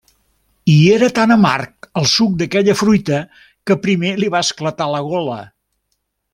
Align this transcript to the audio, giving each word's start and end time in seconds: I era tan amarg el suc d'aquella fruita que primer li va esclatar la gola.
I 0.75 0.77
era 0.93 1.09
tan 1.19 1.33
amarg 1.35 1.89
el 2.01 2.09
suc 2.13 2.33
d'aquella 2.41 2.75
fruita 2.81 3.21
que 3.71 3.79
primer 3.87 4.13
li 4.23 4.33
va 4.37 4.45
esclatar 4.49 4.93
la 4.97 5.07
gola. 5.13 5.41